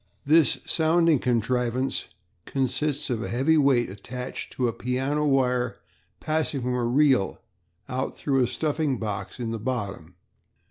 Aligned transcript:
This 0.25 0.57
sounding 0.65 1.19
contrivance 1.19 2.05
consists 2.45 3.11
of 3.11 3.21
a 3.21 3.27
heavy 3.29 3.55
weight 3.55 3.87
attached 3.87 4.51
to 4.53 4.67
a 4.67 4.73
piano 4.73 5.27
wire 5.27 5.77
passing 6.19 6.61
from 6.61 6.73
a 6.73 6.83
reel 6.85 7.39
out 7.87 8.17
through 8.17 8.41
a 8.43 8.47
stuffing 8.47 8.97
box 8.97 9.39
in 9.39 9.51
the 9.51 9.59
bottom. 9.59 10.15